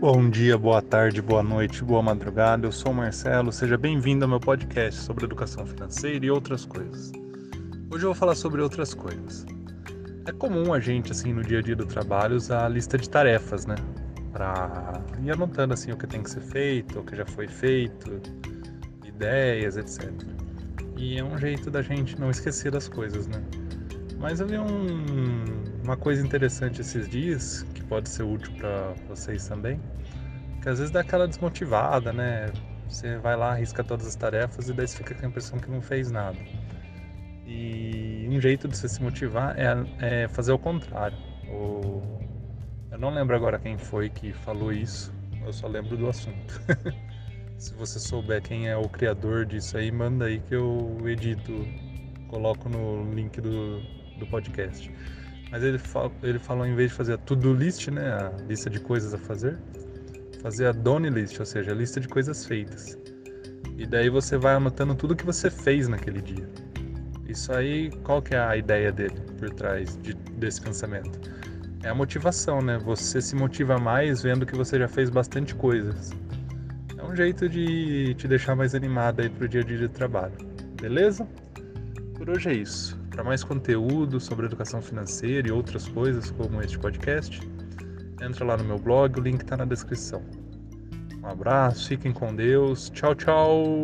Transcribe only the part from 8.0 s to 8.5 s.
eu vou falar